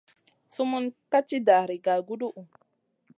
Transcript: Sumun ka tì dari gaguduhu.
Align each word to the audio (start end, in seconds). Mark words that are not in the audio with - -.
Sumun 0.53 0.85
ka 1.11 1.19
tì 1.27 1.37
dari 1.47 1.77
gaguduhu. 1.85 2.41